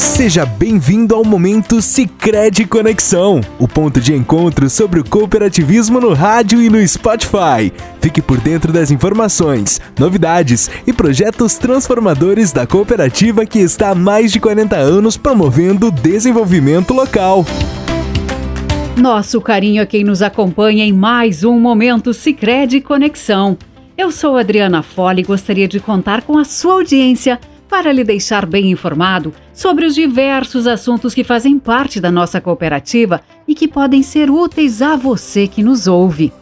[0.00, 6.62] Seja bem-vindo ao momento Sicredi Conexão, o ponto de encontro sobre o cooperativismo no rádio
[6.62, 7.70] e no Spotify.
[8.00, 14.32] Fique por dentro das informações, novidades e projetos transformadores da cooperativa que está há mais
[14.32, 17.44] de 40 anos promovendo o desenvolvimento local.
[18.96, 23.58] Nosso carinho a quem nos acompanha em mais um momento Sicredi Conexão.
[23.98, 27.38] Eu sou Adriana Fole e gostaria de contar com a sua audiência
[27.70, 33.20] para lhe deixar bem informado sobre os diversos assuntos que fazem parte da nossa cooperativa
[33.46, 36.32] e que podem ser úteis a você que nos ouve.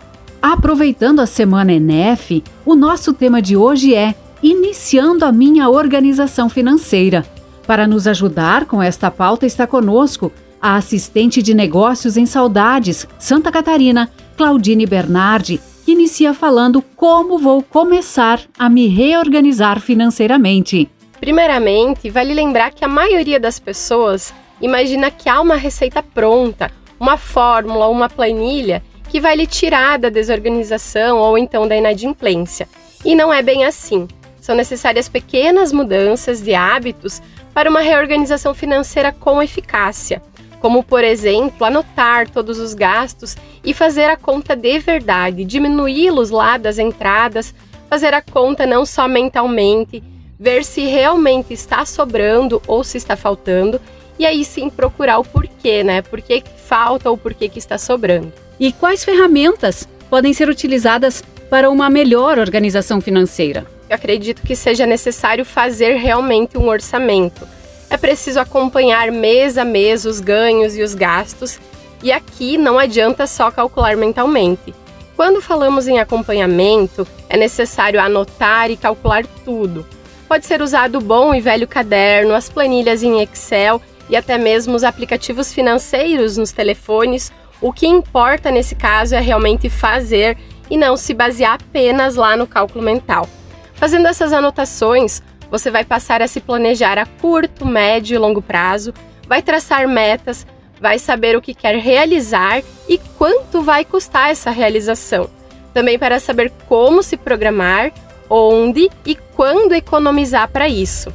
[0.40, 7.26] Aproveitando a semana ENEF, o nosso tema de hoje é Iniciando a minha organização financeira.
[7.66, 10.30] Para nos ajudar com esta pauta está conosco
[10.62, 17.64] a assistente de negócios em Saudades, Santa Catarina, Claudine Bernardi, que inicia falando como vou
[17.64, 20.88] começar a me reorganizar financeiramente.
[21.20, 27.16] Primeiramente, vale lembrar que a maioria das pessoas imagina que há uma receita pronta, uma
[27.16, 32.68] fórmula, uma planilha que vai lhe tirar da desorganização ou então da inadimplência.
[33.04, 34.06] E não é bem assim.
[34.40, 37.21] São necessárias pequenas mudanças de hábitos
[37.52, 40.23] para uma reorganização financeira com eficácia,
[40.60, 46.56] como, por exemplo, anotar todos os gastos e fazer a conta de verdade, diminuí-los lá
[46.56, 47.54] das entradas,
[47.88, 50.02] fazer a conta não só mentalmente
[50.38, 53.80] ver se realmente está sobrando ou se está faltando,
[54.18, 56.02] e aí sim procurar o porquê, né?
[56.02, 58.32] Por que falta ou por que está sobrando.
[58.59, 63.66] E quais ferramentas podem ser utilizadas para uma melhor organização financeira?
[63.88, 67.47] Eu acredito que seja necessário fazer realmente um orçamento.
[67.88, 71.59] É preciso acompanhar mês a mês os ganhos e os gastos,
[72.03, 74.75] e aqui não adianta só calcular mentalmente.
[75.16, 79.86] Quando falamos em acompanhamento, é necessário anotar e calcular tudo
[80.28, 84.76] Pode ser usado o bom e velho caderno, as planilhas em Excel e até mesmo
[84.76, 87.32] os aplicativos financeiros nos telefones.
[87.62, 90.37] O que importa nesse caso é realmente fazer
[90.71, 93.27] e não se basear apenas lá no cálculo mental.
[93.72, 98.93] Fazendo essas anotações, você vai passar a se planejar a curto, médio e longo prazo,
[99.27, 100.47] vai traçar metas,
[100.78, 105.31] vai saber o que quer realizar e quanto vai custar essa realização.
[105.72, 107.93] Também para saber como se programar,
[108.28, 111.12] onde e quando economizar para isso.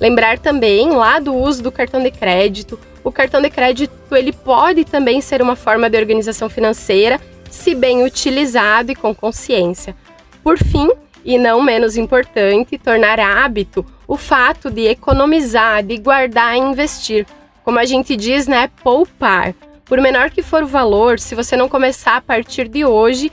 [0.00, 2.78] Lembrar também lá do uso do cartão de crédito.
[3.02, 7.20] O cartão de crédito ele pode também ser uma forma de organização financeira,
[7.50, 9.96] se bem utilizado e com consciência.
[10.42, 10.90] Por fim,
[11.24, 17.26] e não menos importante, tornar hábito o fato de economizar, de guardar e investir.
[17.64, 19.54] Como a gente diz, né, poupar.
[19.84, 23.32] Por menor que for o valor, se você não começar a partir de hoje,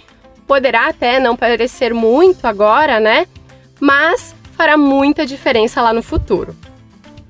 [0.53, 3.25] Poderá até não parecer muito agora, né?
[3.79, 6.55] Mas fará muita diferença lá no futuro.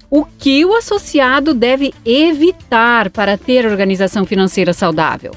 [0.09, 5.31] O que o associado deve evitar para ter organização financeira saudável?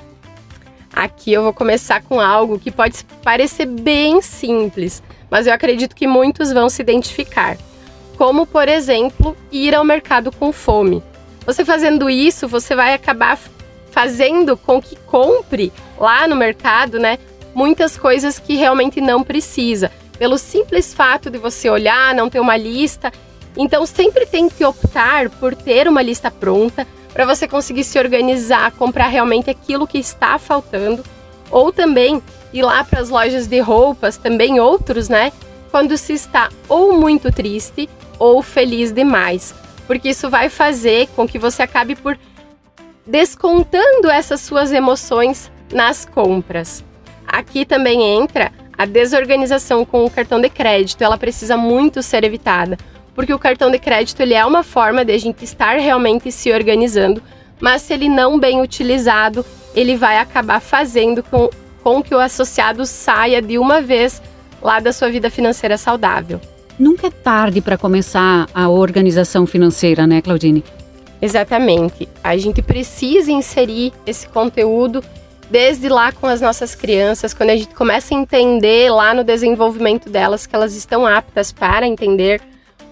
[0.93, 6.09] Aqui eu vou começar com algo que pode parecer bem simples, mas eu acredito que
[6.09, 7.57] muitos vão se identificar.
[8.19, 11.05] Como, por exemplo, ir ao mercado com fome.
[11.47, 13.39] Você fazendo isso, você vai acabar
[13.93, 17.17] fazendo com que compre lá no mercado, né,
[17.57, 22.55] muitas coisas que realmente não precisa, pelo simples fato de você olhar, não ter uma
[22.55, 23.11] lista.
[23.57, 28.73] Então sempre tem que optar por ter uma lista pronta para você conseguir se organizar,
[28.73, 31.03] comprar realmente aquilo que está faltando,
[31.51, 32.23] ou também
[32.53, 35.33] ir lá para as lojas de roupas, também outros, né?
[35.71, 39.55] Quando se está ou muito triste ou feliz demais,
[39.87, 42.19] porque isso vai fazer com que você acabe por
[43.07, 46.85] descontando essas suas emoções nas compras.
[47.27, 51.03] Aqui também entra a desorganização com o cartão de crédito.
[51.03, 52.77] Ela precisa muito ser evitada,
[53.15, 56.53] porque o cartão de crédito ele é uma forma de a gente estar realmente se
[56.53, 57.23] organizando,
[57.61, 59.45] mas se ele não bem utilizado,
[59.75, 61.51] ele vai acabar fazendo com,
[61.83, 64.23] com que o associado saia de uma vez
[64.63, 66.41] lá da sua vida financeira saudável.
[66.79, 70.63] Nunca é tarde para começar a organização financeira, né, Claudine?
[71.21, 72.07] Exatamente.
[72.23, 75.03] A gente precisa inserir esse conteúdo
[75.51, 80.11] desde lá com as nossas crianças, quando a gente começa a entender lá no desenvolvimento
[80.11, 82.41] delas que elas estão aptas para entender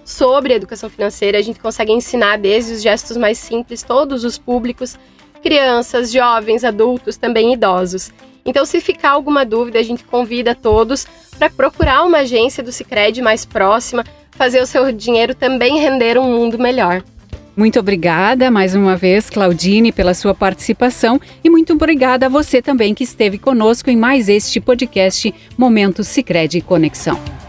[0.05, 4.99] sobre educação financeira, a gente consegue ensinar desde os gestos mais simples todos os públicos,
[5.43, 8.11] crianças, jovens, adultos, também idosos.
[8.45, 11.07] Então, se ficar alguma dúvida, a gente convida todos
[11.39, 16.31] para procurar uma agência do Sicredi mais próxima, fazer o seu dinheiro também render um
[16.35, 17.03] mundo melhor.
[17.57, 22.93] Muito obrigada mais uma vez, Claudine, pela sua participação e muito obrigada a você também
[22.93, 27.44] que esteve conosco em mais este podcast Momento Sicredi Conexão.